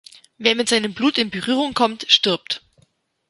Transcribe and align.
Wer 0.39 0.55
mit 0.55 0.67
seinem 0.67 0.95
Blut 0.95 1.19
in 1.19 1.29
Berührung 1.29 1.75
kommt, 1.75 2.07
stirbt. 2.11 2.63